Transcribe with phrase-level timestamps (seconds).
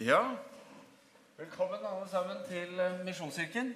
[0.00, 0.36] Ja,
[1.36, 3.74] velkommen alle sammen til eh, Misjonskirken.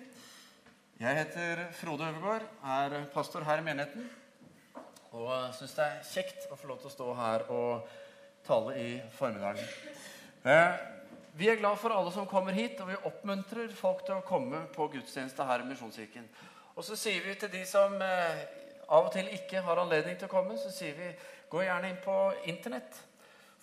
[0.96, 4.06] Jeg heter Frode Øvergaard, er pastor her i menigheten.
[5.12, 7.92] Og syns det er kjekt å få lov til å stå her og
[8.48, 8.88] tale i
[9.18, 9.68] formiddagen.
[10.48, 10.80] Eh,
[11.36, 14.64] Vi er glad for alle som kommer hit, og vi oppmuntrer folk til å komme
[14.72, 16.28] på gudstjeneste her i Misjonskirken.
[16.72, 18.46] Og så sier vi til de som eh,
[18.88, 21.16] av og til ikke har anledning til å komme, så sier vi
[21.52, 23.10] gå gjerne inn på Internett.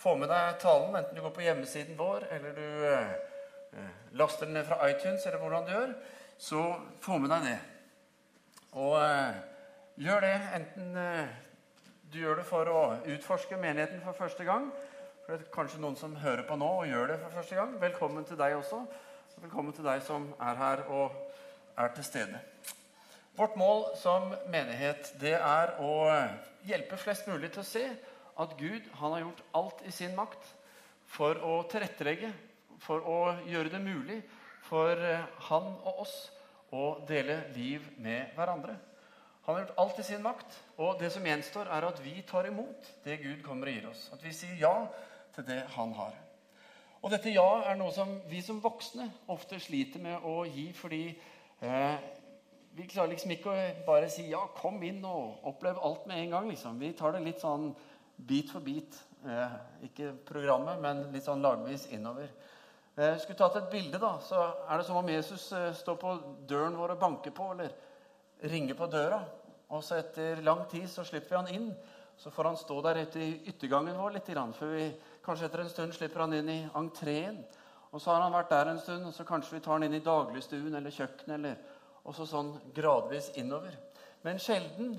[0.01, 3.11] Få med deg talen, enten du går på hjemmesiden vår, eller du eh,
[3.77, 5.91] eh, laster den ned fra iTunes, eller hvordan du gjør.
[6.41, 6.61] Så
[7.05, 7.59] få med deg det.
[8.81, 9.35] Og eh,
[10.01, 10.97] gjør det enten
[12.09, 12.81] du gjør det for å
[13.13, 14.71] utforske menigheten for første gang.
[15.21, 17.75] For det er kanskje noen som hører på nå og gjør det for første gang.
[17.83, 18.81] Velkommen til deg også.
[19.37, 21.13] Og velkommen til deg som er her og
[21.77, 22.41] er til stede.
[23.37, 25.93] Vårt mål som menighet det er å
[26.65, 27.85] hjelpe flest mulig til å se
[28.39, 30.53] at Gud han har gjort alt i sin makt
[31.11, 32.31] for å tilrettelegge,
[32.81, 33.17] for å
[33.49, 34.21] gjøre det mulig
[34.65, 36.15] for eh, han og oss
[36.71, 38.77] å dele liv med hverandre.
[39.45, 42.47] Han har gjort alt i sin makt, og det som gjenstår, er at vi tar
[42.47, 44.05] imot det Gud kommer og gir oss.
[44.13, 44.75] At vi sier ja
[45.35, 46.15] til det han har.
[47.01, 51.05] Og dette ja er noe som vi som voksne ofte sliter med å gi fordi
[51.09, 51.95] eh,
[52.77, 56.35] vi klarer liksom ikke å bare si ja, kom inn og opplev alt med en
[56.35, 56.49] gang.
[56.49, 56.77] liksom.
[56.79, 57.71] Vi tar det litt sånn
[58.27, 58.97] bit for bit.
[59.25, 59.55] Eh,
[59.87, 62.29] ikke programmet, men litt sånn lagvis innover.
[62.95, 66.13] Eh, skulle tatt et bilde, da, så er det som om Jesus eh, står på
[66.49, 67.73] døren vår og banker på, eller
[68.51, 69.21] ringer på døra.
[69.71, 71.73] Og så etter lang tid så slipper vi han inn.
[72.21, 74.87] Så får han stå der etter yttergangen vår litt, før vi
[75.25, 77.39] kanskje etter en stund slipper han inn i entreen.
[77.91, 79.95] Og så har han vært der en stund, og så kanskje vi tar han inn
[79.97, 81.37] i dagligstuen eller kjøkkenet.
[81.37, 81.55] eller
[82.01, 83.75] og så sånn gradvis innover.
[84.25, 84.95] Men sjelden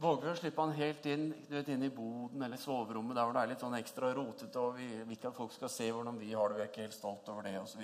[0.00, 3.42] våger å slippe han helt inn vet, inn i boden eller soverommet, der hvor det
[3.42, 6.34] er litt sånn ekstra rotete, og vi vil ikke at folk skal se hvordan vi
[6.34, 6.58] har det.
[6.58, 7.82] Vi er ikke helt stolt over det, osv.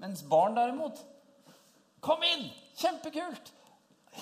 [0.00, 1.00] Mens barn, derimot
[2.00, 2.46] Kom inn!
[2.80, 3.50] Kjempekult!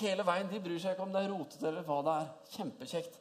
[0.01, 0.49] Hele veien.
[0.51, 2.25] De bryr seg ikke om det er rotete eller hva det er.
[2.57, 3.15] Kjempekjekt.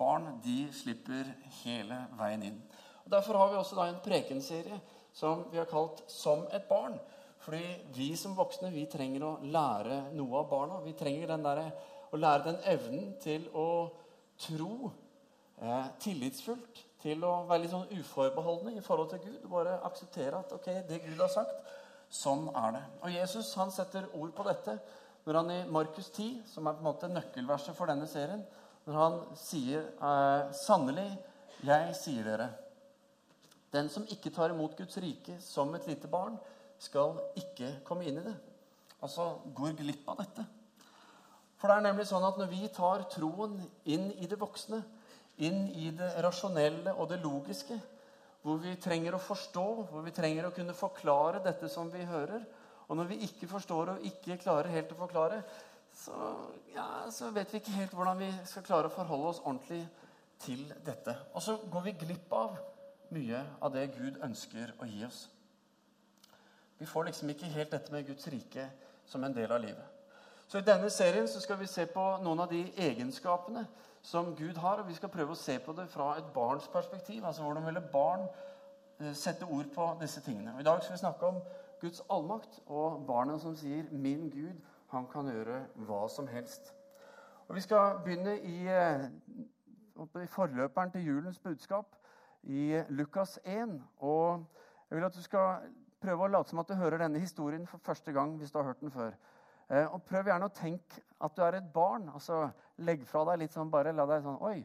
[0.00, 1.28] Barn de slipper
[1.60, 2.56] hele veien inn.
[3.04, 4.80] Og Derfor har vi også da en prekenserie
[5.12, 6.98] som vi har kalt 'Som et barn'.
[7.38, 10.80] Fordi vi som voksne vi trenger å lære noe av barna.
[10.80, 11.70] Vi trenger den der,
[12.12, 13.68] å lære den evnen til å
[14.40, 14.90] tro
[15.62, 16.84] eh, tillitsfullt.
[16.98, 19.44] Til å være litt sånn uforbeholdne i forhold til Gud.
[19.52, 21.60] Bare akseptere at ok, det Gud har sagt,
[22.10, 22.84] sånn er det.
[23.04, 24.78] Og Jesus han setter ord på dette
[25.28, 28.40] når han i Markus 10, som er på en måte nøkkelverset for denne serien,
[28.88, 31.10] når han sier eh, sannelig,
[31.66, 32.48] jeg sier dere
[33.72, 36.38] den som ikke tar imot Guds rike som et lite barn,
[36.80, 38.34] skal ikke komme inn i det.
[39.04, 40.44] Altså går glipp av dette.
[41.58, 43.56] For det er nemlig sånn at når vi tar troen
[43.90, 44.78] inn i det voksne,
[45.42, 47.78] inn i det rasjonelle og det logiske,
[48.42, 52.46] hvor vi trenger å forstå, hvor vi trenger å kunne forklare dette som vi hører
[52.88, 55.42] Og når vi ikke forstår og ikke klarer helt å forklare,
[55.92, 56.14] så,
[56.72, 59.82] ja, så vet vi ikke helt hvordan vi skal klare å forholde oss ordentlig
[60.40, 61.12] til dette.
[61.34, 62.56] Og så går vi glipp av
[63.12, 65.26] mye av det Gud ønsker å gi oss.
[66.78, 68.68] Vi får liksom ikke helt dette med Guds rike
[69.04, 69.97] som en del av livet.
[70.48, 73.66] Så I denne serien så skal vi se på noen av de egenskapene
[74.02, 74.80] som Gud har.
[74.80, 77.24] og Vi skal prøve å se på det fra et barns perspektiv.
[77.24, 78.24] altså Hvordan ville barn
[79.00, 80.54] eh, sette ord på disse tingene.
[80.54, 81.42] Og I dag skal vi snakke om
[81.80, 84.56] Guds allmakt og barnet som sier 'Min Gud,
[84.90, 86.74] han kan gjøre hva som helst'.
[87.48, 89.04] Og Vi skal begynne i, eh,
[90.22, 91.86] i forløperen til julens budskap,
[92.42, 93.82] i Lukas 1.
[93.98, 94.44] Og
[94.90, 95.56] jeg vil at du skal
[96.00, 98.64] prøve å late som at du hører denne historien for første gang hvis du har
[98.64, 99.10] hørt den før.
[99.68, 102.08] Eh, og prøv gjerne å tenke at du er et barn.
[102.08, 102.46] altså
[102.86, 104.62] Legg fra deg litt sånn, bare la deg sånn, oi,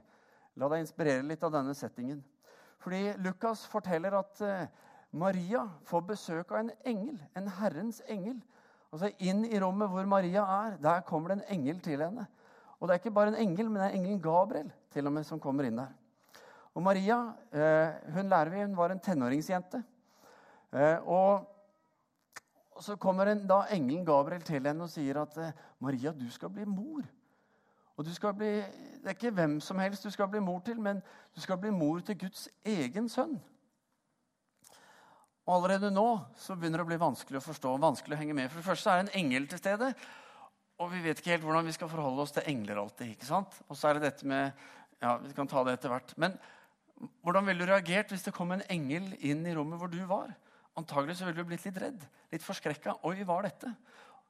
[0.61, 2.21] la deg inspirere litt av denne settingen.
[2.83, 4.67] Fordi Lukas forteller at eh,
[5.11, 8.39] Maria får besøk av en engel, en Herrens engel.
[8.93, 12.27] Altså Inn i rommet hvor Maria er, der kommer det en engel til henne.
[12.79, 15.27] Og det er ikke bare en engel, men det er engelen Gabriel til og med
[15.27, 15.91] som kommer inn der.
[16.73, 17.17] Og Maria
[17.53, 19.83] eh, hun lærer vi, hun var en tenåringsjente.
[21.05, 21.52] Og
[22.83, 26.51] så kommer en, da engelen Gabriel til henne og sier at eh, Maria, du skal
[26.53, 27.03] bli mor.
[27.97, 28.51] Og du skal bli,
[29.03, 31.01] Det er ikke hvem som helst du skal bli mor til, men
[31.35, 33.37] du skal bli mor til Guds egen sønn.
[35.43, 36.07] Og Allerede nå
[36.39, 38.49] så begynner det å bli vanskelig å forstå vanskelig å henge med.
[38.51, 39.91] For det første er det en engel til stede,
[40.79, 43.11] og vi vet ikke helt hvordan vi skal forholde oss til engler alltid.
[43.13, 43.59] ikke sant?
[43.67, 44.51] Og så er det dette med
[45.03, 46.15] ja, Vi kan ta det etter hvert.
[46.17, 46.37] Men
[47.21, 50.31] hvordan ville du reagert hvis det kom en engel inn i rommet hvor du var?
[50.79, 52.97] Antagelig så ville vi blitt litt redd, litt forskrekka.
[53.05, 53.73] Oi, hva er dette?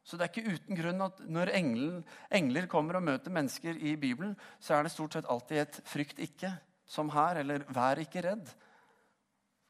[0.03, 1.99] Så det er ikke uten grunn at når engler,
[2.35, 6.19] engler kommer og møter mennesker i Bibelen, så er det stort sett alltid et 'frykt
[6.19, 6.51] ikke',
[6.85, 8.51] som her, eller 'vær ikke redd'.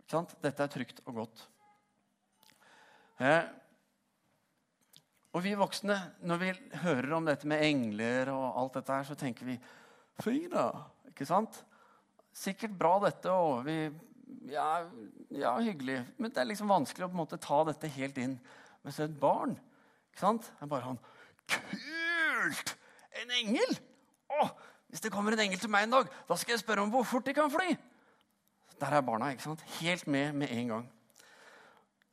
[0.01, 1.47] Ikke Dette er trygt og godt.
[3.19, 3.43] Eh,
[5.33, 6.51] og vi voksne, når vi
[6.83, 9.59] hører om dette med engler og alt dette her, så tenker vi
[10.21, 10.67] Fy da!
[11.09, 11.65] Ikke sant?
[12.33, 13.89] Sikkert bra, dette, og vi
[14.49, 14.89] ja,
[15.31, 16.01] ja, hyggelig.
[16.17, 18.35] Men det er liksom vanskelig å på en måte ta dette helt inn.
[18.83, 19.55] Men så et barn
[20.13, 20.51] ikke sant?
[20.61, 20.99] er bare sånn
[21.49, 22.75] Kult!
[23.21, 23.73] En engel!
[24.33, 24.45] Å,
[24.91, 27.05] hvis det kommer en engel til meg en dag, da skal jeg spørre om hvor
[27.07, 27.73] fort de kan fly.
[28.79, 29.63] Der er barna ikke sant?
[29.79, 30.87] helt med med en gang.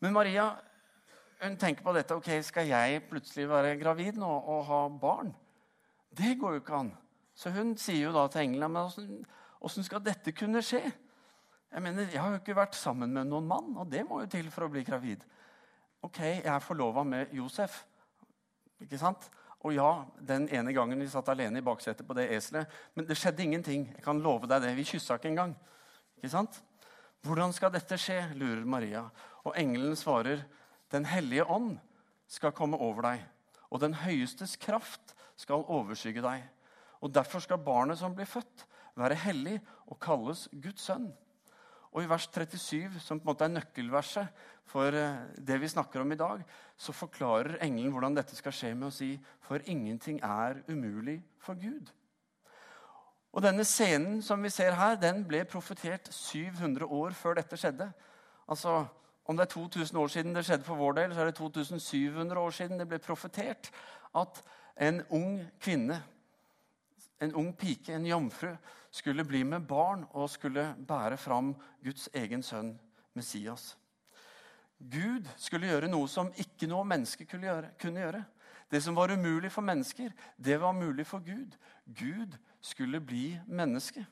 [0.01, 0.51] Men Maria
[1.41, 2.15] hun tenker på dette.
[2.15, 5.35] ok, Skal jeg plutselig være gravid nå og ha barn?
[6.11, 6.91] Det går jo ikke an.
[7.35, 9.25] Så hun sier jo da til englene men
[9.61, 10.83] åssen skal dette kunne skje?
[11.71, 14.31] Jeg mener, jeg har jo ikke vært sammen med noen mann, og det må jo
[14.31, 15.23] til for å bli gravid.
[16.03, 17.85] Ok, jeg er forlova med Josef.
[18.83, 19.29] Ikke sant?
[19.61, 19.91] Og ja,
[20.25, 22.71] den ene gangen vi satt alene i baksetet på det eselet.
[22.97, 23.85] Men det skjedde ingenting.
[23.93, 24.73] Jeg kan love deg det.
[24.79, 25.53] Vi kyssa ikke engang.
[26.17, 26.63] Ikke sant?
[27.23, 28.19] Hvordan skal dette skje?
[28.41, 29.05] lurer Maria.
[29.45, 30.47] Og engelen svarer,
[30.91, 31.77] Den hellige ånd
[32.27, 33.21] skal komme over deg,
[33.71, 36.43] og den høyestes kraft skal overskygge deg.
[36.99, 38.65] Og derfor skal barnet som blir født,
[38.99, 41.13] være hellig og kalles Guds sønn.
[41.91, 46.03] Og i vers 37, som på en måte er nøkkelverset for eh, det vi snakker
[46.03, 46.43] om i dag,
[46.79, 49.17] så forklarer engelen hvordan dette skal skje med å si
[49.47, 51.91] for ingenting er umulig for Gud.
[53.31, 57.91] Og Denne scenen som vi ser her, den ble profetert 700 år før dette skjedde.
[58.51, 58.87] Altså,
[59.25, 62.41] Om det er 2000 år siden det skjedde for vår del, så er det 2700
[62.41, 63.69] år siden det ble profetert
[64.19, 64.41] at
[64.81, 66.01] en ung kvinne,
[67.21, 68.49] en ung pike, en jomfru,
[68.91, 71.55] skulle bli med barn og skulle bære fram
[71.85, 72.75] Guds egen sønn,
[73.15, 73.77] Messias.
[74.81, 77.47] Gud skulle gjøre noe som ikke noe menneske kunne
[78.01, 78.25] gjøre.
[78.71, 81.57] Det som var umulig for mennesker, det var mulig for Gud.
[81.85, 84.07] Gud skulle bli menneske.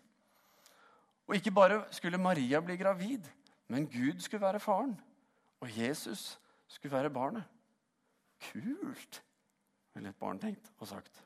[1.28, 3.24] Og ikke bare skulle Maria bli gravid,
[3.68, 4.96] men Gud skulle være faren.
[5.60, 7.44] Og Jesus skulle være barnet.
[8.52, 9.22] Kult,
[9.94, 11.24] ville et barn tenkt og sagt.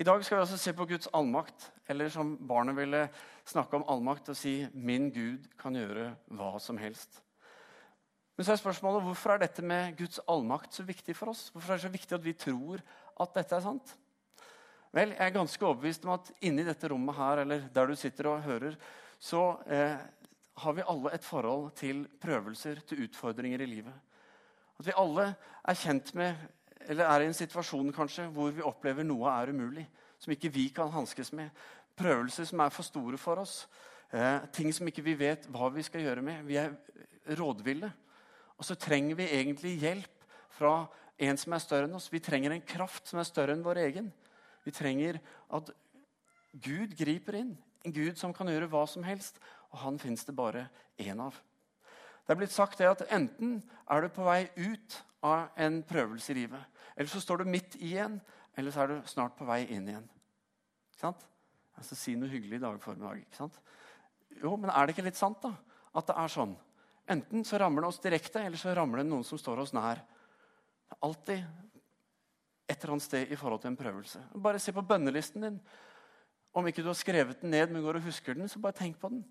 [0.00, 3.02] I dag skal vi altså se på Guds allmakt, eller som barnet ville
[3.44, 7.20] snakke om allmakt og si 'Min Gud kan gjøre hva som helst'.
[8.36, 11.50] Men så er spørsmålet hvorfor er dette med Guds allmakt så viktig for oss?
[11.50, 12.80] Hvorfor er det så viktig at vi tror
[13.20, 13.96] at dette er sant?
[14.92, 18.26] Vel, Jeg er ganske overbevist om at inni dette rommet her, eller der du sitter
[18.26, 18.76] og hører,
[19.18, 19.98] så eh,
[20.56, 23.94] har vi alle et forhold til prøvelser, til utfordringer i livet.
[24.78, 26.34] At vi alle er kjent med,
[26.90, 29.86] eller er i en situasjon kanskje, hvor vi opplever noe er umulig.
[30.18, 31.52] Som ikke vi kan hanskes med.
[31.96, 33.62] Prøvelser som er for store for oss.
[34.10, 36.42] Eh, ting som ikke vi vet hva vi skal gjøre med.
[36.48, 36.74] Vi er
[37.38, 37.92] rådville.
[38.58, 40.88] Og så trenger vi egentlig hjelp fra
[41.20, 42.10] en som er større enn oss.
[42.10, 44.10] Vi trenger en kraft som er større enn vår egen.
[44.66, 45.70] Vi trenger at
[46.58, 47.54] Gud griper inn.
[47.86, 49.38] En Gud som kan gjøre hva som helst.
[49.70, 50.66] Og han fins det bare
[50.98, 51.38] én av.
[52.26, 53.60] Det er blitt sagt det at enten
[53.90, 56.60] er du på vei ut av en prøvelse i livet,
[56.96, 58.18] eller så står du midt i en,
[58.58, 60.06] eller så er du snart på vei inn igjen.
[60.90, 61.26] Ikke sant?
[61.78, 63.22] Altså, si noe hyggelig i dag formiddag.
[63.22, 63.60] ikke sant?
[64.42, 65.54] Jo, men er det ikke litt sant, da?
[65.96, 66.54] At det er sånn?
[67.10, 70.02] Enten så rammer det oss direkte, eller så rammer det noen som står oss nær.
[71.00, 71.40] Alltid
[72.70, 74.20] et eller annet sted i forhold til en prøvelse.
[74.38, 75.56] Bare se på bønnelisten din.
[76.54, 78.98] Om ikke du har skrevet den ned, men går og husker den, så bare tenk
[79.00, 79.24] på den.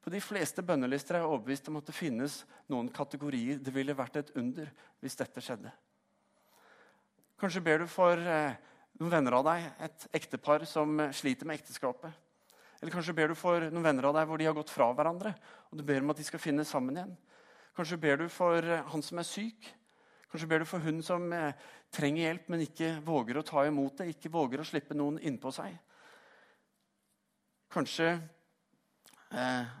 [0.00, 2.40] På de fleste bønnelister er jeg overbevist om at det finnes
[2.72, 3.60] noen kategorier.
[3.60, 4.68] Det ville vært et under
[5.00, 5.72] hvis dette skjedde.
[7.40, 8.56] Kanskje ber du for eh,
[9.00, 12.12] noen venner av deg, et ektepar som eh, sliter med ekteskapet.
[12.80, 15.32] Eller kanskje ber du for noen venner av deg hvor de har gått fra hverandre.
[15.70, 17.14] og du ber om at de skal finne sammen igjen.
[17.76, 19.70] Kanskje ber du for eh, han som er syk.
[20.30, 21.24] Kanskje ber du for hun som
[21.90, 25.50] trenger hjelp, men ikke våger å ta imot det, ikke våger å slippe noen innpå
[25.50, 25.72] seg.
[27.70, 29.72] Kanskje eh,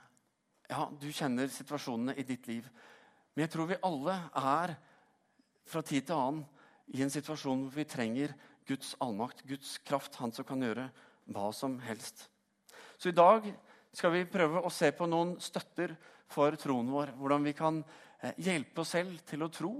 [0.70, 2.66] ja, du kjenner situasjonene i ditt liv.
[3.34, 4.74] Men jeg tror vi alle er
[5.70, 6.42] fra tid til annen
[6.94, 8.34] i en situasjon hvor vi trenger
[8.68, 10.88] Guds allmakt, Guds kraft, Han som kan gjøre
[11.30, 12.26] hva som helst.
[12.98, 13.46] Så i dag
[13.96, 15.94] skal vi prøve å se på noen støtter
[16.30, 17.14] for troen vår.
[17.18, 17.80] Hvordan vi kan
[18.20, 19.74] eh, hjelpe oss selv til å tro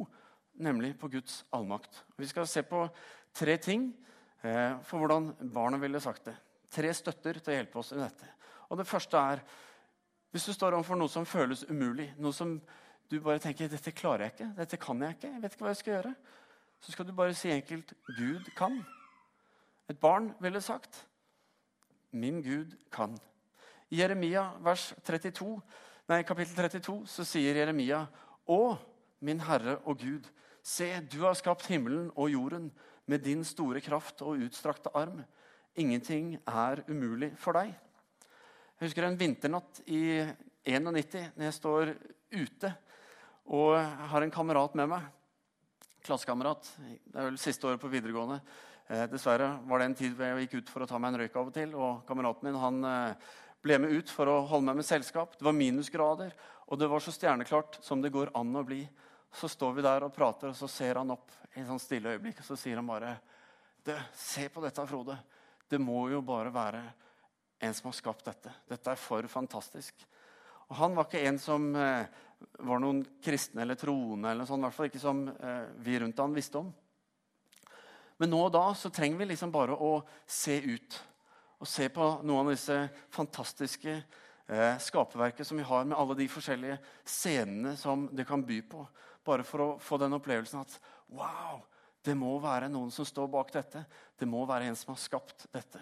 [0.61, 2.02] nemlig på Guds allmakt.
[2.19, 2.83] Vi skal se på
[3.37, 3.90] tre ting
[4.43, 6.37] eh, for hvordan barna ville sagt det.
[6.71, 8.29] Tre støtter til å hjelpe oss i dette.
[8.71, 9.43] Og Det første er
[10.31, 12.55] hvis du står overfor noe som føles umulig, noe som
[13.11, 15.73] du bare tenker dette klarer jeg ikke, dette kan jeg ikke, jeg vet ikke hva
[15.73, 16.12] jeg skal gjøre,
[16.81, 18.81] så skal du bare si enkelt Gud kan.
[19.89, 21.07] Et barn ville sagt
[22.13, 23.15] Min Gud kan.
[23.91, 25.61] I Jeremia vers 32,
[26.11, 28.05] nei, kapittel 32 så sier Jeremia
[28.51, 28.63] Å,
[29.21, 30.29] min Herre og Gud,
[30.63, 32.67] Se, du har skapt himmelen og jorden
[33.09, 35.23] med din store kraft og utstrakte arm.
[35.75, 37.73] Ingenting er umulig for deg.
[38.77, 40.21] Jeg husker en vinternatt i
[40.69, 41.95] 91 når jeg står
[42.31, 42.71] ute
[43.51, 45.07] Og har en kamerat med meg.
[46.04, 46.69] Klassekamerat.
[46.80, 48.40] Det er vel siste året på videregående.
[48.88, 51.21] Eh, dessverre var det en tid hvor jeg gikk ut for å ta meg en
[51.21, 51.75] røyk av og til.
[51.76, 55.37] Og kameraten min han eh, ble med ut for å holde meg med selskap.
[55.37, 56.33] Det var minusgrader,
[56.66, 58.80] og det var så stjerneklart som det går an å bli.
[59.37, 62.16] Så står vi der og prater, og så ser han opp i et sånt stille
[62.16, 63.12] øyeblikk, og så sier han bare
[63.85, 65.19] du, Se på dette, Frode.
[65.71, 66.83] Det må jo bare være
[67.61, 68.52] en som har skapt dette.
[68.69, 70.00] Dette er for fantastisk.
[70.71, 72.09] Og Han var ikke en som eh,
[72.61, 76.23] var noen kristne eller troende, eller sånn, i hvert fall ikke som eh, vi rundt
[76.23, 76.71] han visste om.
[78.21, 79.95] Men nå og da så trenger vi liksom bare å
[80.29, 80.99] se ut
[81.61, 82.77] og se på noen av disse
[83.13, 88.61] fantastiske eh, skaperverket som vi har, med alle de forskjellige scenene som det kan by
[88.69, 88.85] på.
[89.25, 90.77] Bare for å få den opplevelsen at
[91.13, 91.61] wow,
[92.05, 93.85] det må være noen som står bak dette.
[94.17, 95.81] Det må være en som har skapt dette.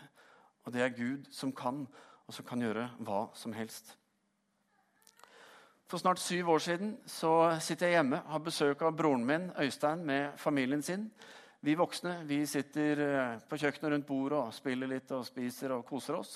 [0.66, 1.84] Og det er Gud som kan,
[2.26, 3.94] og som kan gjøre hva som helst.
[5.88, 7.30] For snart syv år siden så
[7.64, 11.06] sitter jeg hjemme, har besøk av broren min Øystein med familien sin.
[11.64, 15.86] Vi voksne vi sitter eh, på kjøkkenet rundt bordet og spiller litt og spiser og
[15.88, 16.34] koser oss.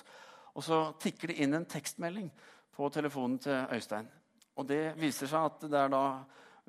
[0.56, 2.30] Og så tikker det inn en tekstmelding
[2.72, 4.08] på telefonen til Øystein.
[4.56, 6.00] Og det viser seg at det er da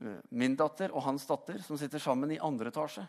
[0.04, 3.06] eh, min datter og hans datter som sitter sammen i andre etasje.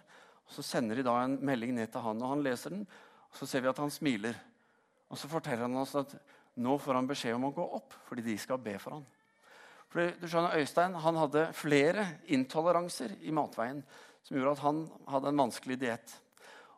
[0.47, 2.87] Og Så sender de da en melding ned til han, og han leser den.
[3.27, 4.39] og Så ser vi at han smiler.
[5.11, 6.15] Og så forteller han oss at
[6.63, 9.07] nå får han beskjed om å gå opp fordi de skal be for han.
[9.93, 13.83] For du skjønner, Øystein han hadde flere intoleranser i matveien
[14.25, 16.15] som gjorde at han hadde en vanskelig diett.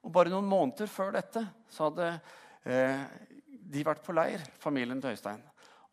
[0.05, 2.11] Og Bare noen måneder før dette så hadde
[2.67, 3.03] eh,
[3.67, 5.43] de vært på leir, familien til Øystein.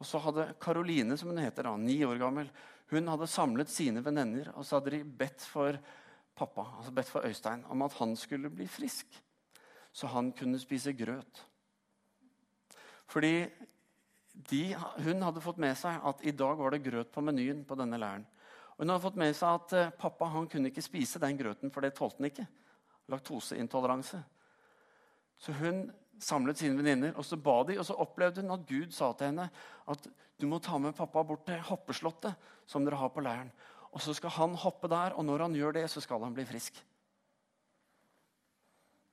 [0.02, 2.50] Og så hadde Karoline, som hun heter, da, ni år gammel,
[2.94, 5.78] hun hadde samlet sine venner og så hadde de bedt for
[6.38, 9.08] pappa, altså bedt for Øystein om at han skulle bli frisk,
[9.94, 11.42] så han kunne spise grøt.
[13.10, 13.46] Fordi
[14.34, 14.76] de,
[15.06, 18.00] hun hadde fått med seg at i dag var det grøt på menyen på denne
[18.02, 18.26] leiren.
[18.80, 21.86] Hun hadde fått med seg at uh, pappa han kunne ikke spise den grøten, for
[21.86, 22.48] det tålte han ikke.
[23.14, 24.24] Laktoseintoleranse.
[25.38, 25.86] Så hun
[26.24, 29.32] samlet sine venninner, og så ba de, og så opplevde hun at Gud sa til
[29.32, 29.50] henne
[29.92, 30.10] at
[30.40, 33.52] du må ta med pappa bort til hoppeslottet som dere har på leiren.
[33.94, 36.46] Og så skal han hoppe der, og når han gjør det, så skal han bli
[36.50, 36.80] frisk.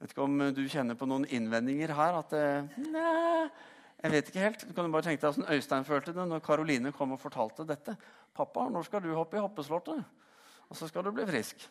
[0.00, 2.22] Vet ikke om du kjenner på noen innvendinger her?
[2.22, 3.50] at uh, Nei,
[4.02, 4.62] jeg vet ikke helt.
[4.68, 7.66] Du kan jo bare tenke deg hvordan Øystein følte det når Karoline kom og fortalte
[7.68, 7.96] dette.
[8.34, 10.04] 'Pappa, når skal du hoppe i hoppeslottet?'
[10.70, 11.68] Og så skal du bli frisk.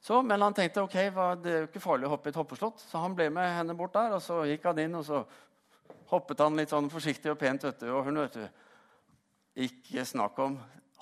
[0.00, 0.96] Så, men han tenkte ok,
[1.42, 3.74] det er jo ikke farlig å hoppe i et hoppeslott, så han ble med henne
[3.76, 4.14] bort der.
[4.16, 5.24] og Så gikk han inn, og så
[6.08, 7.64] hoppet han litt sånn forsiktig og pent.
[7.64, 8.48] vet du, Og hun, vet du
[9.66, 10.60] Ikke snakk om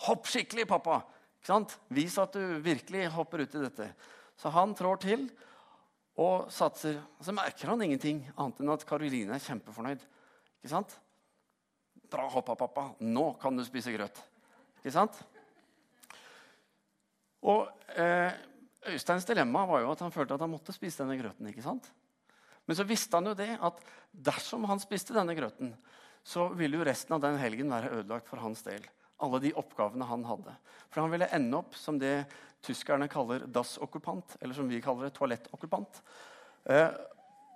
[0.09, 1.03] Hopp skikkelig, pappa!
[1.39, 1.79] Ikke sant?
[1.91, 3.89] Vis at du virkelig hopper uti dette.
[4.39, 5.29] Så han trår til
[6.19, 6.99] og satser.
[7.23, 10.03] Så merker han ingenting annet enn at Karoline er kjempefornøyd.
[10.59, 10.97] Ikke sant?
[12.11, 12.89] Bra hoppa, pappa.
[13.05, 14.19] Nå kan du spise grøt.
[14.81, 15.19] Ikke sant?
[17.47, 18.35] Og eh,
[18.89, 21.51] Øysteins dilemma var jo at han følte at han måtte spise denne grøten.
[21.51, 21.87] ikke sant?
[22.67, 23.81] Men så visste han jo det at
[24.13, 25.73] dersom han spiste denne grøten,
[26.27, 28.83] så ville jo resten av den helgen være ødelagt for hans del.
[29.25, 30.55] Alle de oppgavene han hadde.
[30.89, 32.23] For han ville ende opp som det
[32.65, 36.03] tyskerne kaller dassokkupant, eller som vi kaller det toalettokkupant.
[36.71, 36.91] Eh,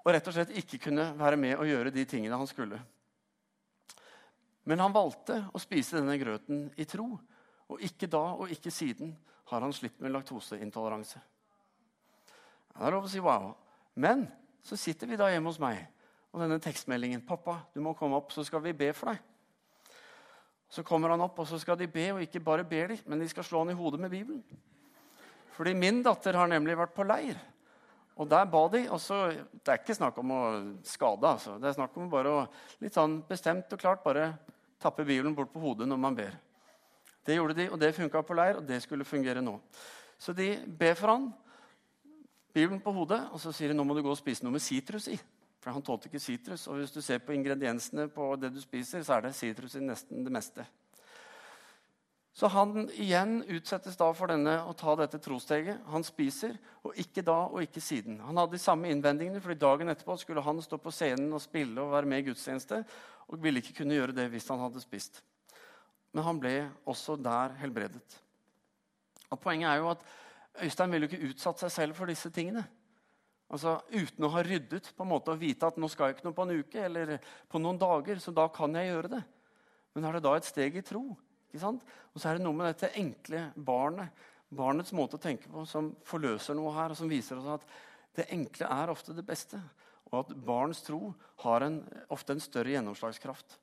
[0.02, 2.80] og rett og slett ikke kunne være med og gjøre de tingene han skulle.
[4.66, 7.08] Men han valgte å spise denne grøten i tro.
[7.70, 9.14] Og ikke da og ikke siden
[9.50, 11.22] har han slitt med laktoseintoleranse.
[12.72, 13.50] Det er lov å si wow.
[13.94, 14.26] Men
[14.64, 15.82] så sitter vi da hjemme hos meg
[16.32, 17.24] og denne tekstmeldingen.
[17.26, 19.31] 'Pappa, du må komme opp, så skal vi be for deg.'
[20.72, 23.20] Så kommer han opp, og så skal de be, og ikke bare ber de, men
[23.20, 24.40] de skal slå han i hodet med Bibelen.
[25.52, 27.36] Fordi min datter har nemlig vært på leir.
[28.16, 28.86] Og der ba de.
[28.88, 30.40] og så, Det er ikke snakk om å
[30.84, 31.28] skade.
[31.28, 31.58] altså.
[31.60, 32.40] Det er snakk om bare å
[32.80, 34.32] litt sånn bestemt og klart bare
[34.80, 36.32] tappe Bibelen bort på hodet når man ber.
[37.24, 39.58] Det gjorde de, og det funka på leir, og det skulle fungere nå.
[40.18, 41.28] Så de ber for han,
[42.52, 44.64] Bibelen på hodet, og så sier de nå må du gå og spise noe med
[44.64, 45.20] sitrus i.
[45.62, 46.66] For han tålte ikke sitrus.
[46.66, 49.84] Og hvis du ser på ingrediensene på det du spiser, så er det sitrus i
[49.84, 50.66] nesten det meste.
[52.32, 55.82] Så han igjen utsettes da for denne å ta dette trosteget.
[55.92, 58.22] Han spiser, og ikke da og ikke siden.
[58.24, 61.84] Han hadde de samme innvendingene, fordi dagen etterpå skulle han stå på scenen og spille
[61.84, 62.80] og være med i gudstjeneste,
[63.28, 65.20] og ville ikke kunne gjøre det hvis han hadde spist.
[66.16, 66.56] Men han ble
[66.88, 68.18] også der helbredet.
[69.32, 70.02] Og Poenget er jo at
[70.64, 72.64] Øystein ville ikke utsatt seg selv for disse tingene.
[73.52, 76.28] Altså Uten å ha ryddet på en måte og vite at nå skal jeg ikke
[76.30, 77.18] noe på en uke eller
[77.52, 79.20] på noen dager, så da kan jeg gjøre det.
[79.92, 81.04] Men er det da et steg i tro?
[81.52, 81.82] ikke sant?
[82.12, 85.92] Og så er det noe med dette enkle barnet, barnets måte å tenke på, som
[86.08, 87.66] forløser noe her, og som viser oss at
[88.16, 89.60] det enkle er ofte det beste.
[90.10, 91.12] Og at barns tro
[91.44, 91.78] har en,
[92.12, 93.58] ofte en større gjennomslagskraft.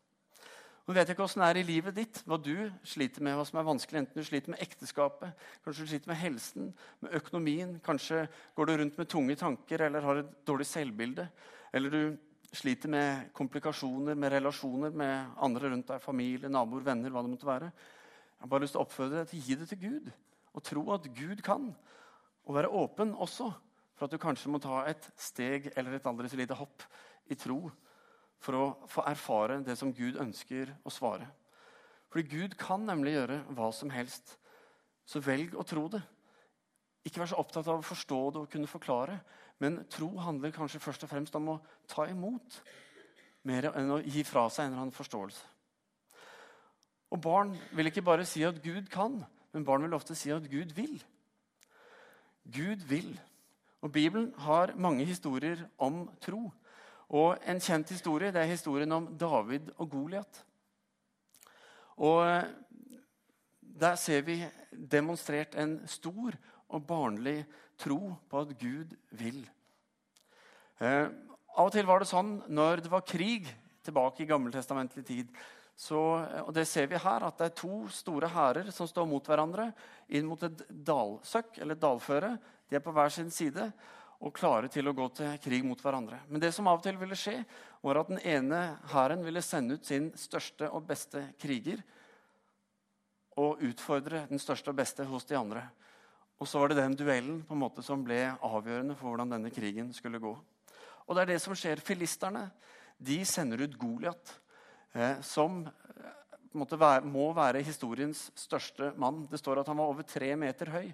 [0.89, 3.43] Nå vet jeg ikke åssen det er i livet ditt, hva du sliter med, hva
[3.45, 3.99] som er vanskelig.
[3.99, 6.71] Enten du sliter med ekteskapet, kanskje du sliter med helsen,
[7.05, 7.75] med økonomien.
[7.85, 8.23] Kanskje
[8.57, 11.27] går du rundt med tunge tanker eller har et dårlig selvbilde.
[11.77, 17.21] Eller du sliter med komplikasjoner med relasjoner med andre rundt deg, familie, naboer, venner, hva
[17.21, 17.69] det måtte være.
[17.69, 20.09] Jeg har bare lyst til å oppfordre deg til å gi det til Gud
[20.57, 21.67] og tro at Gud kan.
[22.49, 23.51] Og være åpen også
[23.93, 26.81] for at du kanskje må ta et steg eller et aldri så lite hopp
[27.29, 27.59] i tro
[28.39, 31.27] for å få erfare det som Gud ønsker å svare.
[32.09, 34.37] Fordi Gud kan nemlig gjøre hva som helst.
[35.05, 36.01] Så velg å tro det.
[37.05, 39.19] Ikke vær så opptatt av å forstå det og kunne forklare.
[39.59, 42.59] Men tro handler kanskje først og fremst om å ta imot
[43.47, 45.45] mer enn å gi fra seg en eller annen forståelse.
[47.09, 49.17] Og Barn vil ikke bare si at Gud kan,
[49.53, 50.99] men barn vil ofte si at Gud vil.
[52.45, 53.15] Gud vil.
[53.81, 56.51] Og Bibelen har mange historier om tro.
[57.09, 60.43] Og En kjent historie det er historien om David og Goliat.
[61.97, 62.49] Og eh,
[63.79, 66.35] Der ser vi demonstrert en stor
[66.69, 67.45] og barnlig
[67.79, 69.39] tro på at Gud vil.
[70.79, 71.07] Eh,
[71.55, 73.47] av og til var det sånn når det var krig
[73.83, 75.31] tilbake i gammeltestamentlig tid.
[75.79, 75.99] Så,
[76.43, 79.69] og det ser vi her, at det er to store hærer som står mot hverandre
[80.11, 82.33] inn mot et dalsøkk, eller dalføre.
[82.67, 83.69] De er på hver sin side
[84.19, 86.19] og klare til å gå til krig mot hverandre.
[86.27, 87.37] Men det som av og til ville skje,
[87.85, 88.59] var at den ene
[88.91, 91.79] hæren ville sende ut sin største og beste kriger
[93.39, 95.63] og utfordre den største og beste hos de andre.
[96.39, 99.51] Og så var det den duellen på en måte som ble avgjørende for hvordan denne
[99.51, 100.33] krigen skulle gå.
[101.07, 101.81] Og det er det som skjer.
[101.83, 102.49] Filisterne
[102.99, 104.33] de sender ut Goliat,
[104.93, 109.23] eh, som eh, være, må være historiens største mann.
[109.31, 110.91] Det står at han var over tre meter høy.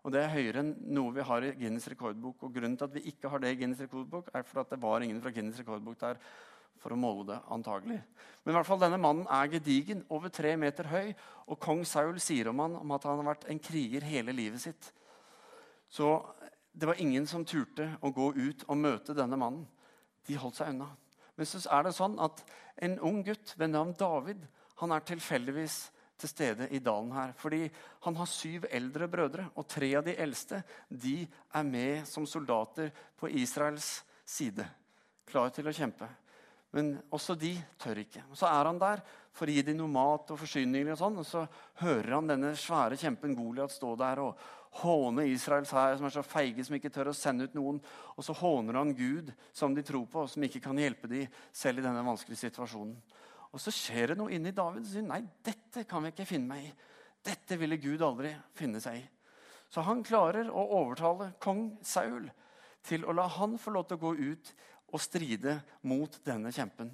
[0.00, 2.46] Og det er høyere enn noe vi har i Guinness rekordbok.
[2.46, 4.80] Og grunnen til at vi ikke har det i Guinness rekordbok, er for at det
[4.80, 6.22] var ingen fra Guinness rekordbok der
[6.80, 7.98] for å måle det, antagelig.
[8.40, 11.10] Men i hvert fall denne mannen er gedigen, over tre meter høy.
[11.52, 14.64] Og kong Saul sier om han om at han har vært en kriger hele livet
[14.64, 14.88] sitt.
[15.92, 16.14] Så
[16.72, 19.66] det var ingen som turte å gå ut og møte denne mannen.
[20.24, 20.88] De holdt seg unna.
[21.36, 22.40] Men så er det sånn at
[22.84, 24.42] en ung gutt ved navn David
[24.80, 27.32] han er tilfeldigvis til stede i dalen her.
[27.38, 27.64] Fordi
[28.04, 32.92] han har syv eldre brødre, og tre av de eldste de er med som soldater
[33.18, 34.66] på Israels side.
[35.30, 36.08] Klare til å kjempe.
[36.76, 38.22] Men også de tør ikke.
[38.38, 39.02] Så er han der
[39.34, 40.92] for å gi dem noe mat og forsyninger.
[40.94, 41.44] Og sånn, og så
[41.82, 44.48] hører han denne svære kjempen Goliat stå der og
[44.84, 47.80] håne Israels hær, som er så feige som ikke tør å sende ut noen.
[48.14, 51.26] Og så håner han Gud, som de tror på, og som ikke kan hjelpe dem
[51.50, 52.94] selv i denne vanskelige situasjonen.
[53.50, 56.52] Og så skjer det noe inni David som sier nei, dette kan vi ikke finne
[56.52, 56.74] meg i.
[57.26, 59.04] Dette ville Gud aldri finne seg i.
[59.70, 62.30] Så han klarer å overtale kong Saul
[62.86, 64.52] til å la han få lov til å gå ut
[64.90, 66.90] og stride mot denne kjempen.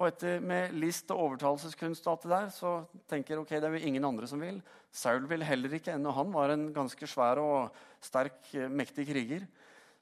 [0.00, 2.70] Og etter med list og overtalelseskunst og alt det der, så
[3.10, 4.62] tenker ok, det er jo ingen andre som vil.
[4.90, 8.38] Saul vil heller ikke, ennå han var en ganske svær og sterk,
[8.72, 9.44] mektig kriger.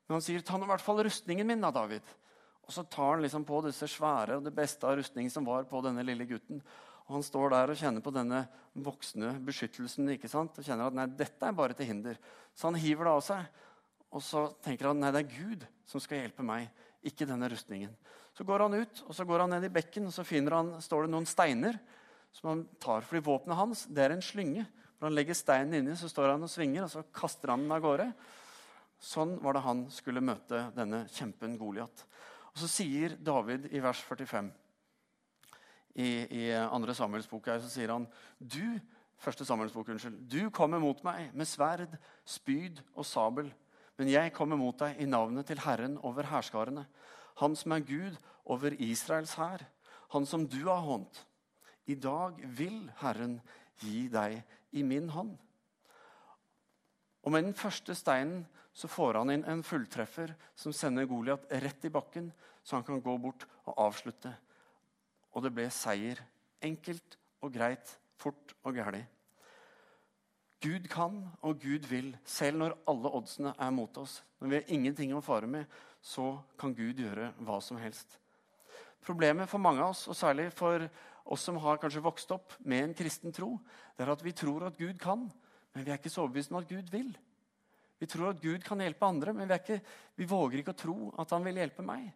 [0.07, 2.07] Men han sier, ta nå i hvert fall rustningen min, da, David.
[2.69, 5.65] Og så tar han liksom på disse svære og det beste av rustningen som var
[5.71, 6.61] på denne lille gutten.
[7.09, 8.43] Og Han står der og kjenner på denne
[8.77, 10.59] voksne beskyttelsen ikke sant?
[10.61, 12.19] og kjenner at nei, dette er bare til hinder.
[12.53, 13.65] Så han hiver det av seg.
[14.13, 16.69] Og så tenker han nei, det er Gud som skal hjelpe meg,
[17.09, 17.95] ikke denne rustningen.
[18.37, 20.75] Så går han ut og så går han ned i bekken og så finner han,
[20.85, 21.81] står det noen steiner
[22.37, 23.07] som han tar.
[23.09, 24.67] Fordi våpenet hans det er en slynge.
[24.99, 27.73] Når han legger steinen inni, så står han og svinger, og så kaster han den
[27.73, 28.09] av gårde.
[28.99, 32.03] Sånn var det han skulle møte denne kjempen Goliat.
[32.59, 34.49] Og så sier David i vers 45
[35.95, 38.09] i, i andre Samuelsbok her, så sier han
[38.43, 38.81] du,
[39.23, 41.95] første Samuelsbok, unnskyld, du kommer mot meg med sverd,
[42.27, 43.53] spyd og sabel.
[43.95, 46.83] Men jeg kommer mot deg i navnet til Herren over hærskarene,
[47.39, 49.63] Han som er Gud over Israels hær,
[50.11, 51.27] han som du har håndt.
[51.87, 53.39] I dag vil Herren
[53.79, 54.41] gi deg
[54.75, 55.37] i min hånd.
[57.23, 61.87] Og med den første steinen så får han inn en fulltreffer som sender Goliat rett
[61.89, 62.29] i bakken,
[62.63, 64.31] så han kan gå bort og avslutte.
[65.35, 66.21] Og det ble seier.
[66.63, 69.01] Enkelt og greit, fort og gæli.
[70.63, 72.13] Gud kan, og Gud vil.
[72.27, 75.67] Selv når alle oddsene er mot oss, når vi har ingenting å fare med,
[76.03, 78.15] så kan Gud gjøre hva som helst.
[79.03, 80.87] Problemet for mange av oss, og særlig for
[81.27, 83.57] oss som har kanskje vokst opp med en kristen tro,
[83.97, 85.27] det er at vi tror at Gud kan,
[85.75, 87.11] men vi er ikke så overbevist om at Gud vil.
[87.99, 89.81] Vi tror at Gud kan hjelpe andre, men vi, ikke,
[90.19, 92.11] vi, våger ikke å tro at han vil hjelpe meg.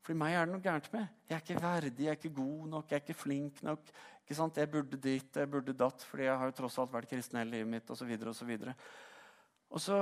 [0.00, 1.10] Fordi meg er det noe gærent med.
[1.28, 3.92] Jeg er ikke verdig, jeg er ikke god nok, jeg er ikke flink nok.
[4.24, 4.62] Ikke sant?
[4.62, 7.58] Jeg burde dit, jeg burde datt, fordi jeg har jo tross alt vært kristen hele
[7.58, 7.92] livet mitt.
[7.92, 8.74] Og så videre, og så.
[9.70, 10.00] Og så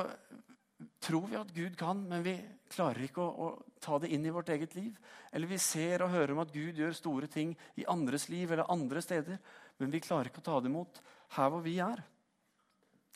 [1.02, 2.34] tror vi at Gud kan, men vi
[2.70, 4.94] klarer ikke å, å, ta det inn i vårt eget liv.
[5.34, 8.70] Eller vi ser og hører om at Gud gjør store ting i andres liv eller
[8.70, 9.40] andre steder,
[9.78, 11.00] men vi klarer ikke å ta det imot
[11.36, 12.02] her hvor vi er.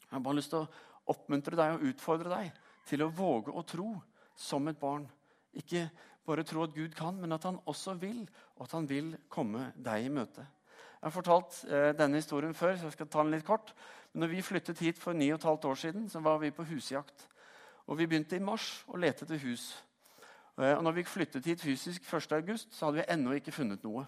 [0.03, 0.71] Jeg har bare lyst til å
[1.11, 3.91] oppmuntre deg og utfordre deg til å våge å tro
[4.38, 5.07] som et barn.
[5.59, 5.88] Ikke
[6.27, 8.23] bare tro at Gud kan, men at han også vil,
[8.57, 10.45] og at han vil komme deg i møte.
[11.03, 13.73] Jeg har fortalt eh, denne historien før, så jeg skal ta den litt kort.
[14.12, 17.27] Men når vi flyttet hit for 9 15 år siden, så var vi på husjakt.
[17.91, 19.73] Og Vi begynte i mars å lete etter hus.
[20.61, 24.07] Eh, og når vi flyttet hit fysisk 1.8, så hadde vi ennå ikke funnet noe.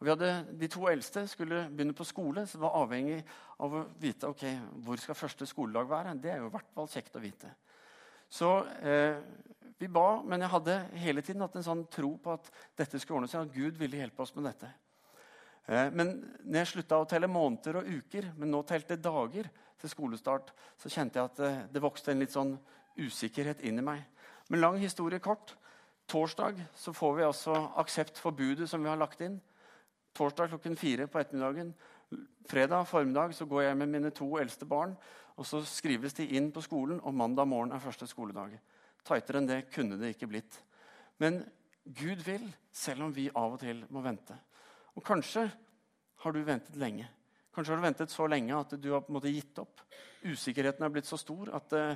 [0.00, 3.20] Og vi hadde, De to eldste skulle begynne på skole, så var avhengig
[3.60, 4.44] av å vite ok,
[4.84, 6.14] hvor skal første skoledag være.
[6.16, 7.52] Det er jo i hvert fall kjekt å vite.
[8.30, 8.48] Så
[8.80, 9.20] eh,
[9.80, 13.20] vi ba, men jeg hadde hele tiden hatt en sånn tro på at dette skulle
[13.20, 14.70] ordne seg, at Gud ville hjelpe oss med dette.
[15.68, 16.14] Eh, men
[16.46, 20.92] når jeg slutta å telle måneder og uker, men nå telte dager til skolestart, så
[20.92, 22.56] kjente jeg at eh, det vokste en litt sånn
[23.00, 24.04] usikkerhet inn i meg.
[24.48, 25.58] Men lang historie kort.
[26.10, 29.36] Torsdag så får vi altså aksept for budet som vi har lagt inn.
[30.16, 31.72] Torsdag klokken fire på ettermiddagen.
[32.50, 34.96] Fredag formiddag så går jeg med mine to eldste barn.
[35.36, 38.58] og Så skrives de inn på skolen, og mandag morgen er første skoledag.
[39.06, 40.58] Tightere enn det kunne det ikke blitt.
[41.18, 41.44] Men
[41.84, 44.36] Gud vil, selv om vi av og til må vente.
[44.96, 45.46] Og kanskje
[46.20, 47.06] har du ventet lenge.
[47.54, 49.80] Kanskje har du ventet så lenge at du har på en måte gitt opp.
[50.26, 51.94] Usikkerheten er blitt så stor at uh,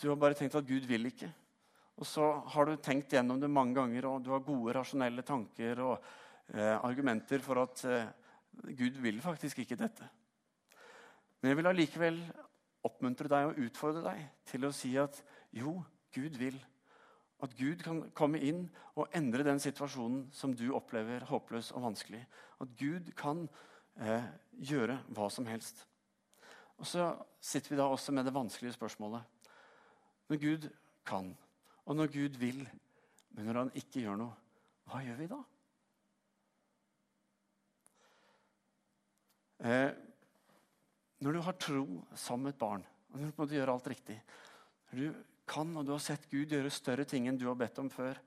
[0.00, 1.30] du har bare tenkt at Gud vil ikke.
[1.98, 5.80] Og så har du tenkt gjennom det mange ganger, og du har gode, rasjonelle tanker
[5.84, 6.06] og
[6.52, 8.10] argumenter for at uh,
[8.76, 10.06] Gud vil faktisk ikke dette.
[11.40, 12.20] Men jeg vil allikevel
[12.84, 15.18] oppmuntre deg og utfordre deg til å si at
[15.56, 15.78] jo,
[16.14, 16.56] Gud vil.
[17.42, 22.22] At Gud kan komme inn og endre den situasjonen som du opplever håpløs og vanskelig.
[22.62, 23.44] At Gud kan
[24.00, 24.24] eh,
[24.56, 25.82] gjøre hva som helst.
[26.78, 29.22] Og Så sitter vi da også med det vanskelige spørsmålet.
[30.28, 30.68] Når Gud
[31.06, 31.34] kan,
[31.84, 32.62] og når Gud vil,
[33.36, 34.36] men når han ikke gjør noe,
[34.88, 35.42] hva gjør vi da?
[39.64, 39.90] Eh,
[41.24, 41.84] når du har tro
[42.20, 44.16] som et barn, og du på en gjør alt riktig
[44.90, 47.78] Når du kan, og du har sett Gud gjøre større ting enn du har bedt
[47.80, 48.18] om før,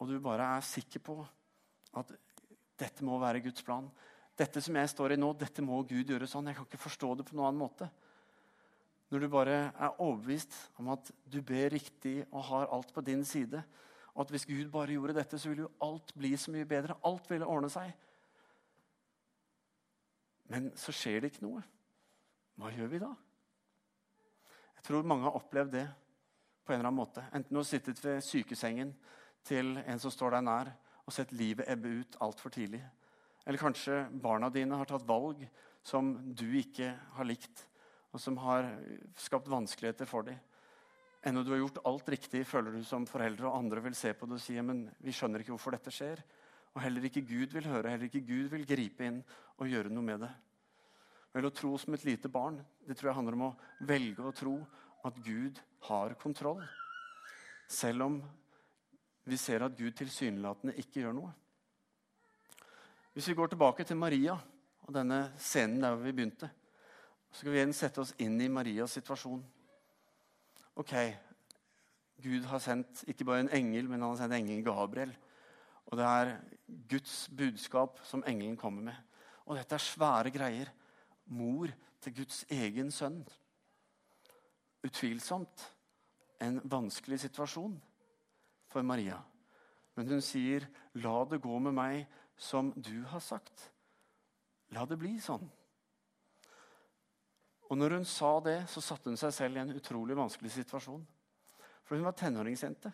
[0.00, 1.16] og du bare er sikker på
[2.00, 2.10] at
[2.80, 3.86] dette må være Guds plan,
[4.40, 6.48] dette som jeg står i nå, dette må Gud gjøre sånn.
[6.48, 7.90] Jeg kan ikke forstå det på noen annen måte.
[9.10, 13.24] Når du bare er overbevist om at du ber riktig og har alt på din
[13.26, 13.60] side,
[14.14, 16.96] og at hvis Gud bare gjorde dette, så ville jo alt bli så mye bedre.
[17.06, 17.90] Alt ville ordne seg.
[20.50, 21.62] Men så skjer det ikke noe.
[22.58, 23.10] Hva gjør vi da?
[24.80, 25.86] Jeg tror mange har opplevd det
[26.64, 27.24] på en eller annen måte.
[27.30, 28.92] Enten du har sittet ved sykesengen
[29.46, 30.72] til en som står deg nær,
[31.06, 32.82] og sett livet ebbe ut altfor tidlig.
[33.46, 35.42] Eller kanskje barna dine har tatt valg
[35.86, 37.64] som du ikke har likt,
[38.12, 38.68] og som har
[39.18, 40.38] skapt vanskeligheter for dem.
[41.24, 44.28] Ennå du har gjort alt riktig, føler du som foreldre, og andre vil se på
[44.28, 46.22] det og si men vi skjønner ikke hvorfor dette skjer.
[46.74, 49.20] Og heller ikke Gud vil høre, heller ikke Gud vil gripe inn
[49.58, 50.30] og gjøre noe med det.
[51.34, 53.56] Vel, Å tro som et lite barn det tror jeg handler om å
[53.86, 54.56] velge å tro
[55.06, 56.62] at Gud har kontroll.
[57.70, 58.20] Selv om
[59.30, 61.30] vi ser at Gud tilsynelatende ikke gjør noe.
[63.14, 64.36] Hvis vi går tilbake til Maria
[64.86, 66.50] og denne scenen der vi begynte,
[67.30, 69.42] så skal vi igjen sette oss inn i Marias situasjon.
[70.82, 70.94] Ok,
[72.22, 75.12] Gud har sendt ikke bare en engel, men han har sendt engelen Gabriel.
[75.90, 76.32] Og det er
[76.88, 78.96] Guds budskap som engelen kommer med.
[79.46, 80.70] Og dette er svære greier.
[81.26, 83.20] Mor til Guds egen sønn.
[84.84, 85.66] Utvilsomt
[86.40, 87.76] en vanskelig situasjon
[88.70, 89.18] for Maria.
[89.94, 92.06] Men hun sier, 'La det gå med meg
[92.36, 93.70] som du har sagt.
[94.70, 95.50] La det bli sånn.
[97.70, 101.06] Og når hun sa det, så satte hun seg selv i en utrolig vanskelig situasjon.
[101.84, 102.92] For hun var tenåringsjente.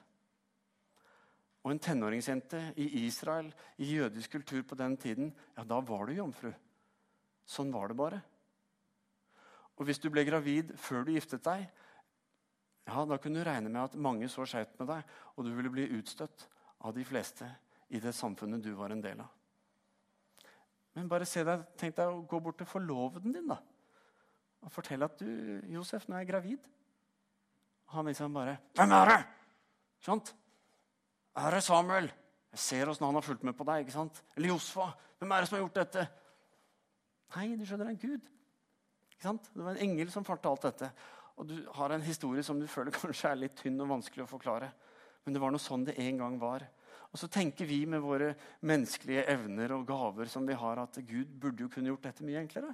[1.67, 3.49] Og en tenåringsjente i Israel,
[3.83, 6.53] i jødisk kultur på den tiden, ja, da var du jomfru.
[7.43, 8.21] Sånn var det bare.
[9.75, 11.67] Og hvis du ble gravid før du giftet deg,
[12.87, 15.75] ja, da kunne du regne med at mange så skjevt med deg, og du ville
[15.75, 16.47] bli utstøtt
[16.87, 17.51] av de fleste
[17.91, 19.35] i det samfunnet du var en del av.
[20.95, 23.59] Men bare se deg, tenk deg å gå bort til forloveden din da,
[24.63, 25.29] og fortelle at du,
[25.75, 26.73] Josef, nå er jeg gravid.
[27.91, 30.46] Han liksom bare 'Hvem er det?'
[31.37, 31.53] Sant?
[31.53, 32.13] 'Er Samuel?'
[32.57, 33.85] Jeg ser åssen han har fulgt med på deg.
[33.85, 34.23] ikke sant?
[34.35, 34.95] Eller Josfa.
[35.19, 36.09] Hvem er det som har gjort dette?
[37.37, 38.29] Nei, du skjønner, det er en gud.
[39.13, 39.51] Ikke sant?
[39.53, 40.89] Det var en engel som fortalte dette.
[41.37, 44.31] Og du har en historie som du føler kanskje er litt tynn og vanskelig å
[44.31, 44.71] forklare.
[45.27, 46.65] Men det var noe sånn det en gang var.
[47.11, 48.31] Og så tenker vi med våre
[48.65, 52.41] menneskelige evner og gaver som vi har, at Gud burde jo kunne gjort dette mye
[52.41, 52.73] enklere.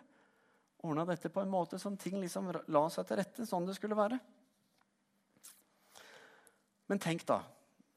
[0.82, 3.98] ordna dette på en måte som ting liksom la seg til rette sånn det skulle
[3.98, 4.18] være.
[6.90, 7.40] Men tenk, da.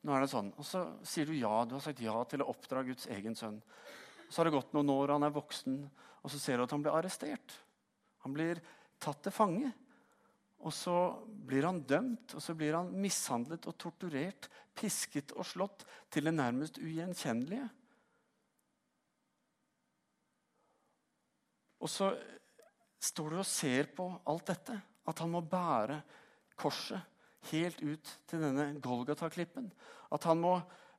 [0.06, 1.64] Nå er det sånn, Og så sier du ja.
[1.66, 3.58] Du har sagt ja til å oppdra Guds egen sønn.
[4.30, 5.80] Så har det gått noen år, han er voksen,
[6.22, 7.56] og så ser du at han blir arrestert.
[8.26, 8.62] Han blir
[9.02, 9.72] tatt til fange.
[10.66, 15.86] Og så blir han dømt, og så blir han mishandlet og torturert, pisket og slått
[16.14, 17.68] til det nærmest ugjenkjennelige.
[21.86, 22.12] Og så
[23.06, 24.78] står du og ser på alt dette.
[25.06, 26.00] At han må bære
[26.58, 27.15] korset
[27.52, 29.70] helt ut til denne Golgata-klippen.
[30.14, 30.56] At han må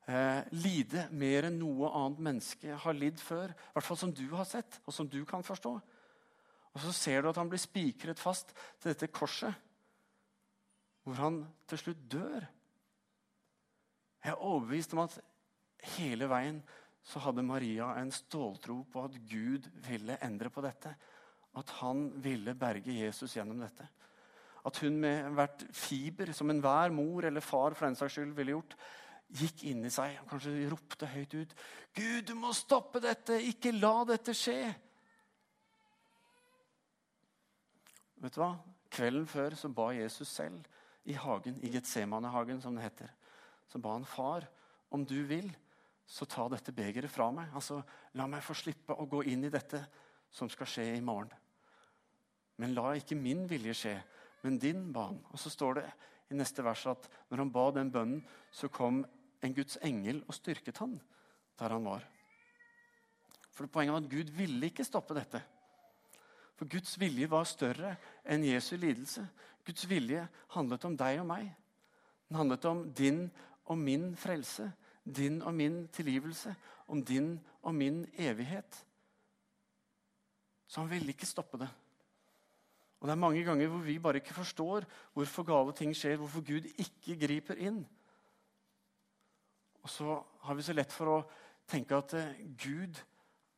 [0.07, 3.53] eh, lide mer enn noe annet menneske har lidd før.
[3.53, 5.73] I hvert fall som du har sett, og som du kan forstå.
[6.73, 9.53] Og så ser du at han blir spikret fast til dette korset,
[11.07, 12.45] hvor han til slutt dør.
[14.23, 15.15] Jeg er overbevist om at
[15.95, 16.59] hele veien
[17.07, 20.91] så hadde Maria en ståltro på at Gud ville endre på dette.
[21.57, 23.87] At han ville berge Jesus gjennom dette.
[24.67, 28.55] At hun med hvert fiber, som enhver mor eller far for den saks skyld ville
[28.57, 28.75] gjort,
[29.27, 31.55] gikk inn i seg og kanskje ropte høyt ut
[31.97, 33.39] Gud, du må stoppe dette!
[33.43, 34.61] Ikke la dette skje!
[38.17, 38.53] Vet du hva?
[38.93, 40.63] Kvelden før så ba Jesus selv
[41.07, 43.11] i hagen, i Getsemanehagen, som det heter.
[43.67, 44.47] Så ba han far,
[44.89, 45.49] om du vil,
[46.07, 47.51] så ta dette begeret fra meg.
[47.55, 47.81] Altså,
[48.15, 49.83] La meg få slippe å gå inn i dette
[50.33, 51.31] som skal skje i morgen.
[52.57, 53.95] Men la ikke min vilje skje,
[54.47, 55.19] men din ba han.
[55.33, 55.87] Og så står det
[56.31, 59.03] i neste vers at når han ba den bønnen, så kom
[59.43, 60.95] en Guds engel og styrket han
[61.59, 62.05] der han var.
[63.51, 65.41] For Poenget var at Gud ville ikke stoppe dette.
[66.57, 69.25] For Guds vilje var større enn Jesu lidelse.
[69.65, 71.49] Guds vilje handlet om deg og meg.
[72.29, 73.25] Den handlet om din
[73.67, 74.69] og min frelse,
[75.03, 76.53] din og min tilgivelse,
[76.87, 78.85] om din og min evighet.
[80.67, 81.69] Så han ville ikke stoppe det.
[82.99, 86.41] Og Det er mange ganger hvor vi bare ikke forstår hvorfor gale ting skjer, hvorfor
[86.41, 87.83] Gud ikke griper inn.
[89.83, 91.19] Og så har vi så lett for å
[91.69, 92.97] tenke at eh, Gud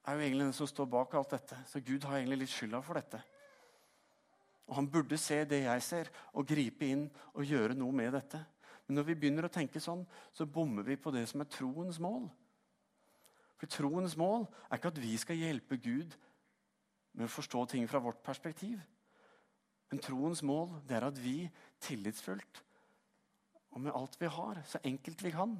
[0.05, 1.57] er jo egentlig den som står bak alt dette.
[1.69, 3.21] Så Gud har egentlig litt skylda for dette.
[4.69, 8.43] Og Han burde se det jeg ser, og gripe inn og gjøre noe med dette.
[8.85, 11.97] Men når vi begynner å tenke sånn, så bommer vi på det som er troens
[12.01, 12.27] mål.
[13.59, 16.13] For troens mål er ikke at vi skal hjelpe Gud
[17.17, 18.77] med å forstå ting fra vårt perspektiv.
[19.89, 21.49] Men troens mål det er at vi
[21.81, 22.63] tillitsfullt
[23.69, 25.55] og med alt vi har, så enkelt vi kan,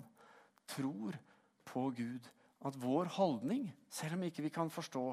[0.68, 1.18] tror
[1.66, 2.30] på Gud
[2.66, 5.04] at vår holdning, selv om ikke vi kan forstå,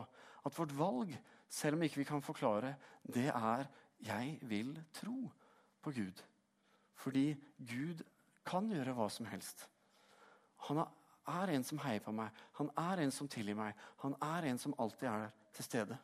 [0.47, 1.13] at vårt valg,
[1.49, 3.67] selv om ikke vi kan forklare, det er
[4.01, 5.31] 'jeg vil tro
[5.83, 6.23] på Gud'.
[6.95, 8.03] Fordi Gud
[8.45, 9.69] kan gjøre hva som helst.
[10.57, 10.85] Han
[11.27, 13.75] er en som heier på meg, han er en som tilgir meg.
[13.97, 15.99] Han er en som alltid er til stede.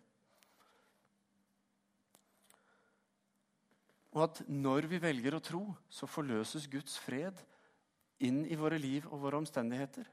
[4.13, 7.39] Og at når vi velger å tro, så forløses Guds fred
[8.23, 10.05] inn i våre liv og våre omstendigheter.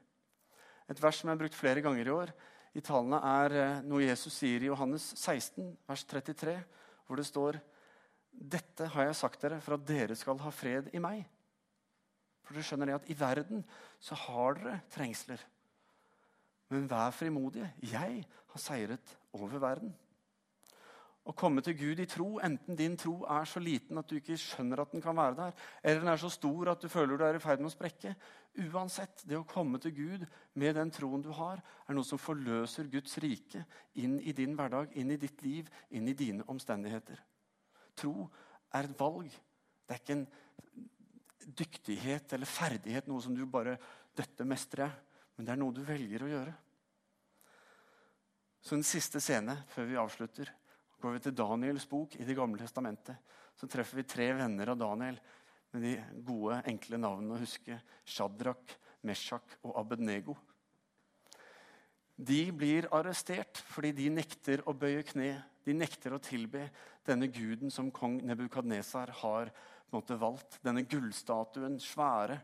[0.90, 2.32] Et vers som jeg har brukt flere ganger i år,
[2.74, 6.56] i talene er eh, noe Jesus sier i Johannes 16, vers 33,
[7.06, 7.58] hvor det står
[8.30, 11.24] Dette har jeg sagt dere for at dere skal ha fred i meg.
[12.46, 13.64] For dere skjønner det at i verden
[14.02, 15.42] så har dere trengsler.
[16.70, 17.72] Men vær frimodige.
[17.82, 19.90] Jeg har seiret over verden.
[21.28, 24.38] Å komme til Gud i tro, enten din tro er så liten at du ikke
[24.40, 27.24] skjønner at den kan være der, eller den er så stor at du føler du
[27.26, 28.14] er i ferd med å sprekke
[28.58, 30.24] Uansett, det å komme til Gud
[30.58, 33.62] med den troen du har, er noe som forløser Guds rike
[34.02, 37.20] inn i din hverdag, inn i ditt liv, inn i dine omstendigheter.
[37.94, 38.26] Tro
[38.74, 39.30] er et valg.
[39.86, 40.26] Det er ikke en
[41.60, 43.78] dyktighet eller ferdighet, noe som du bare
[44.16, 44.98] 'Dette mestrer jeg.'
[45.36, 46.54] Men det er noe du velger å gjøre.
[48.60, 50.50] Så en siste scene før vi avslutter
[51.00, 53.16] går vi til Daniels bok i Det gamle testamentet.
[53.56, 55.18] Så treffer vi tre venner av Daniel
[55.72, 57.78] med de gode, enkle navnene å huske.
[58.04, 60.36] Shadrach, Meshach og Abednego.
[62.20, 65.32] De blir arrestert fordi de nekter å bøye kne.
[65.64, 66.66] De nekter å tilbe
[67.06, 69.52] denne guden som kong Nebukadnesar har
[69.92, 70.58] måte, valgt.
[70.64, 72.40] Denne gullstatuen, svære,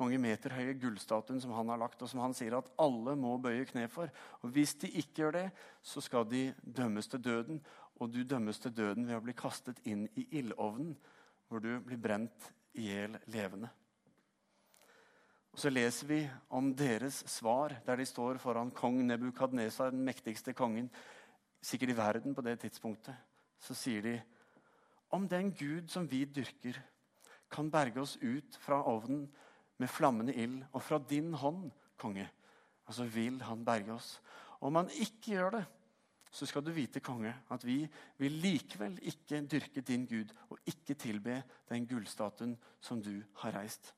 [0.00, 3.36] mange meter høye gullstatuen som han har lagt, og som han sier at alle må
[3.42, 4.10] bøye kne for.
[4.40, 5.46] Og Hvis de ikke gjør det,
[5.82, 7.60] så skal de dømmes til døden
[8.00, 10.94] og du dømmes til døden ved å bli kastet inn i ildovnen,
[11.48, 13.68] hvor du blir brent i hjel levende.
[15.50, 20.54] Og Så leser vi om deres svar, der de står foran kong Nebukadnesar, den mektigste
[20.54, 20.88] kongen
[21.60, 23.14] sikkert i verden på det tidspunktet.
[23.58, 24.14] Så sier de
[25.10, 26.78] om den Gud som vi dyrker,
[27.50, 29.26] kan berge oss ut fra ovnen
[29.78, 32.28] med flammende ild, og fra din hånd, konge,
[32.86, 34.20] altså vil han berge oss.
[34.60, 35.64] Om han ikke gjør det,
[36.30, 37.82] så skal du vite, konge, at vi
[38.18, 43.92] vil likevel ikke dyrke din Gud og ikke tilbe den gullstatuen som du har reist.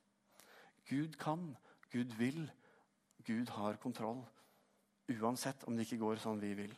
[0.89, 1.51] Gud kan,
[1.91, 2.51] Gud vil,
[3.25, 4.23] Gud har kontroll.
[5.21, 6.73] Uansett om det ikke går sånn vi vil.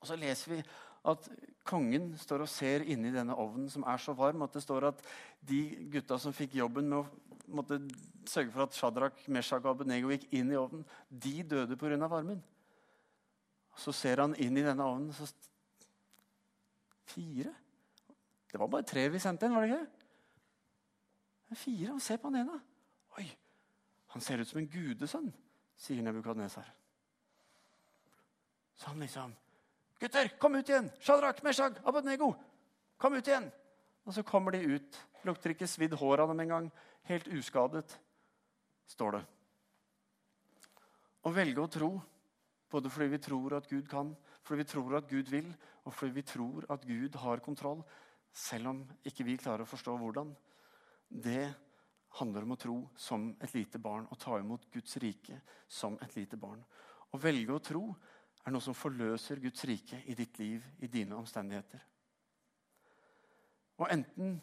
[0.00, 0.62] Og så leser vi
[1.06, 1.28] at
[1.66, 5.02] kongen står og ser inni denne ovnen som er så varm at det står at
[5.46, 5.60] de
[5.92, 7.78] gutta som fikk jobben med å måtte
[8.26, 11.98] sørge for at Shadrach, Meshach og Abednego gikk inn i ovnen, de døde pga.
[12.06, 12.42] varmen.
[13.76, 15.28] Så ser han inn i denne ovnen så
[17.06, 17.52] Fire?
[18.50, 21.56] Det var bare tre vi sendte inn, var det ikke?
[21.56, 21.92] Fire.
[21.94, 22.56] Og se på han ene.
[23.20, 23.26] Oi,
[24.12, 25.28] han ser ut som en gudesønn,
[25.78, 26.66] sier Nebukadnesar.
[28.76, 29.34] Så han liksom
[29.96, 30.90] Gutter, kom ut igjen!
[31.00, 32.34] Shadrach, Meshach, Abednego!
[33.00, 33.46] Kom ut igjen!
[34.04, 34.98] Og så kommer de ut.
[35.24, 36.66] Lukter ikke svidd hår av dem engang.
[37.08, 37.96] Helt uskadet,
[38.92, 39.22] står det.
[41.24, 41.90] Å velge å tro,
[42.70, 45.52] både fordi vi tror at Gud kan, fordi vi tror at Gud vil,
[45.84, 47.84] og fordi vi tror at Gud har kontroll,
[48.32, 50.34] selv om ikke vi klarer å forstå hvordan,
[51.08, 51.54] det
[52.18, 56.16] handler om å tro som et lite barn og ta imot Guds rike som et
[56.16, 56.62] lite barn.
[57.12, 57.84] Å velge å tro
[58.46, 61.82] er noe som forløser Guds rike i ditt liv, i dine omstendigheter.
[63.76, 64.38] Og enten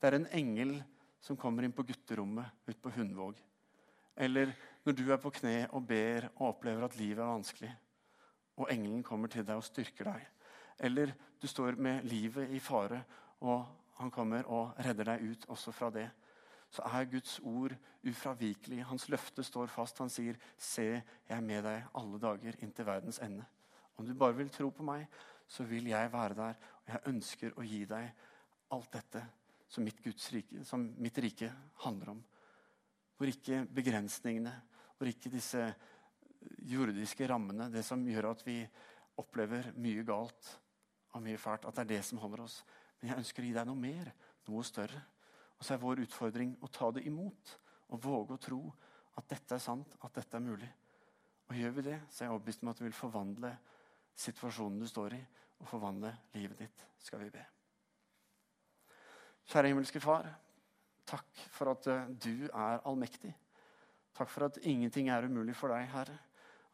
[0.00, 0.76] det er en engel
[1.22, 3.38] som kommer inn på gutterommet ute på Hundvåg,
[4.16, 4.52] eller
[4.86, 7.72] når du er på kne og ber og opplever at livet er vanskelig,
[8.56, 10.28] og engelen kommer til deg og styrker deg,
[10.86, 13.02] eller du står med livet i fare,
[13.40, 13.66] og
[13.98, 16.06] han kommer og redder deg ut også fra det,
[16.70, 17.72] så er Guds ord
[18.04, 18.82] ufravikelig.
[18.84, 19.98] Hans løfte står fast.
[19.98, 23.46] Han sier, 'Se, jeg er med deg alle dager inntil verdens ende.'
[23.96, 25.06] Om du bare vil tro på meg,
[25.48, 26.54] så vil jeg være der.
[26.84, 28.12] Og jeg ønsker å gi deg
[28.70, 29.22] alt dette
[29.68, 30.00] som mitt,
[30.32, 31.52] rike, som mitt rike
[31.84, 32.24] handler om.
[33.16, 34.52] Hvor ikke begrensningene,
[34.96, 35.62] hvor ikke disse
[36.66, 38.60] jordiske rammene, det som gjør at vi
[39.20, 40.52] opplever mye galt
[41.14, 42.60] og mye fælt, at det er det som holder oss.
[43.00, 44.10] Men jeg ønsker å gi deg noe mer,
[44.48, 45.02] noe større.
[45.56, 47.54] Og så er vår utfordring å ta det imot
[47.92, 48.60] og våge å tro
[49.16, 50.68] at dette er sant, at dette er mulig.
[51.48, 53.52] Og Gjør vi det, så er jeg overbevist om at det vil forvandle
[54.16, 55.20] situasjonen du står i,
[55.60, 57.44] og forvandle livet ditt, skal vi be.
[59.46, 60.28] Kjære himmelske Far.
[61.06, 63.30] Takk for at eh, du er allmektig.
[64.16, 66.16] Takk for at ingenting er umulig for deg, Herre.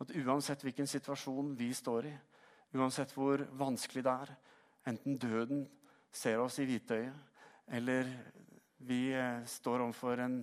[0.01, 2.13] At uansett hvilken situasjon vi står i,
[2.79, 4.33] uansett hvor vanskelig det er,
[4.91, 5.65] enten døden
[6.13, 7.15] ser oss i hvitøyet,
[7.75, 8.09] eller
[8.83, 10.37] vi eh, står overfor en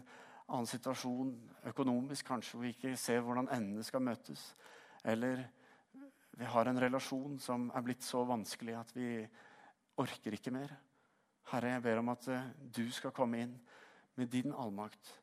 [0.49, 1.31] annen situasjon
[1.71, 4.43] økonomisk, kanskje, hvor vi ikke ser hvordan endene skal møtes.
[5.03, 5.43] Eller
[6.39, 9.12] vi har en relasjon som er blitt så vanskelig at vi
[9.99, 10.71] orker ikke mer.
[11.51, 13.55] Herre, jeg ber om at eh, du skal komme inn
[14.19, 15.13] med din allmakt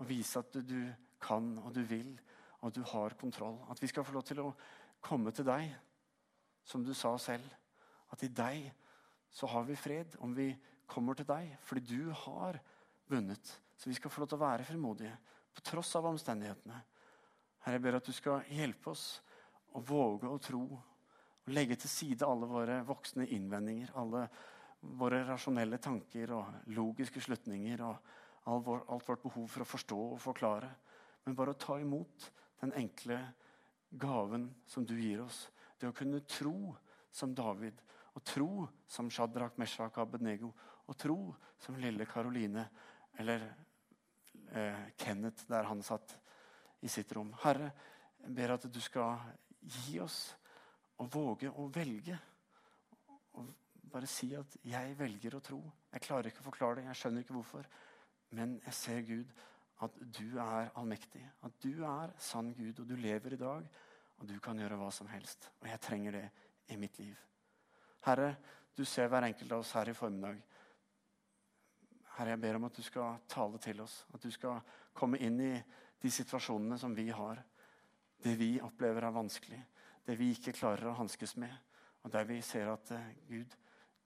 [0.00, 0.80] og vise at du
[1.22, 2.12] kan og du vil,
[2.62, 3.58] og du har kontroll.
[3.70, 4.52] At vi skal få lov til å
[5.02, 5.72] komme til deg,
[6.64, 7.46] som du sa selv.
[8.12, 8.68] At i deg
[9.32, 10.16] så har vi fred.
[10.20, 10.52] Om vi
[10.86, 12.60] kommer til deg fordi du har
[13.10, 13.58] vunnet.
[13.76, 15.14] Så vi skal få lov til å være frimodige
[15.52, 16.78] på tross av omstendighetene.
[17.62, 19.06] Herre, jeg ber at du skal hjelpe oss
[19.72, 20.62] å våge å tro
[21.42, 24.26] og legge til side alle våre voksne innvendinger, alle
[24.98, 28.12] våre rasjonelle tanker og logiske slutninger og
[28.50, 30.70] alt vårt behov for å forstå og forklare.
[31.24, 32.30] Men bare å ta imot
[32.60, 33.18] den enkle
[33.90, 35.48] gaven som du gir oss.
[35.78, 36.74] Det å kunne tro
[37.12, 37.80] som David,
[38.12, 40.52] og tro som Shadrach, Meshach Abednego
[40.86, 41.18] og tro
[41.60, 42.66] som lille Karoline
[43.20, 43.44] eller
[44.52, 46.16] eh, Kenneth der han satt
[46.82, 47.32] i sitt rom.
[47.44, 47.70] Herre,
[48.22, 49.22] jeg ber at du skal
[49.62, 50.34] gi oss
[51.00, 52.18] å våge å velge.
[53.38, 53.48] Og
[53.92, 55.72] bare si at 'jeg velger å tro'.
[55.92, 57.66] Jeg klarer ikke å forklare det, jeg skjønner ikke hvorfor.
[58.30, 59.32] Men jeg ser, Gud,
[59.82, 61.22] at du er allmektig.
[61.42, 63.68] At du er sann Gud, og du lever i dag.
[64.18, 65.50] Og du kan gjøre hva som helst.
[65.60, 66.26] Og jeg trenger det
[66.70, 67.16] i mitt liv.
[68.06, 68.34] Herre,
[68.76, 70.38] du ser hver enkelt av oss her i formiddag.
[72.16, 74.02] Herre, jeg ber om at du skal tale til oss.
[74.14, 74.60] At du skal
[74.94, 75.54] komme inn i
[76.02, 77.42] de situasjonene som vi har.
[78.22, 79.60] Det vi opplever er vanskelig.
[80.06, 81.54] Det vi ikke klarer å hanskes med.
[82.02, 83.54] Og der vi ser at uh, Gud,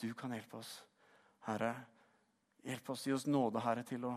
[0.00, 0.78] du kan hjelpe oss.
[1.46, 1.72] Herre,
[2.64, 3.06] hjelp oss.
[3.06, 4.14] Gi oss nåde, Herre, til å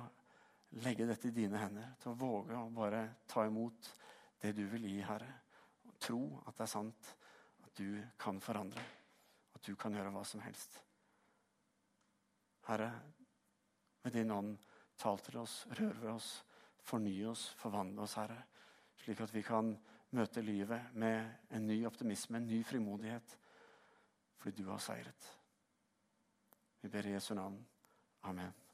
[0.72, 1.93] legge dette i dine hender.
[2.01, 3.89] Til å våge å bare ta imot
[4.41, 5.32] det du vil gi, Herre.
[5.88, 7.15] Og tro at det er sant.
[7.65, 8.84] At du kan forandre.
[9.55, 10.78] At du kan gjøre hva som helst.
[12.70, 12.91] Herre,
[14.03, 14.53] med din ånd,
[14.99, 16.30] tal til oss, rør ved oss,
[16.86, 18.38] forny oss, forvandle oss, Herre.
[18.99, 19.74] Slik at vi kan
[20.15, 23.38] møte livet med en ny optimisme, en ny frimodighet.
[24.39, 25.30] Fordi du har seiret.
[26.82, 27.59] Vi ber i Jesu navn.
[28.24, 28.68] Amen.